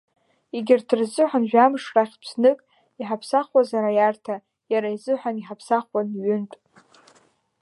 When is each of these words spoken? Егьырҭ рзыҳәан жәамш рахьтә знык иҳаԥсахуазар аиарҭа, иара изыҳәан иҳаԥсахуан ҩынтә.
Егьырҭ 0.55 0.89
рзыҳәан 0.99 1.43
жәамш 1.49 1.83
рахьтә 1.95 2.27
знык 2.31 2.59
иҳаԥсахуазар 2.99 3.85
аиарҭа, 3.85 4.35
иара 4.71 4.87
изыҳәан 4.95 5.35
иҳаԥсахуан 5.37 6.07
ҩынтә. 6.23 6.57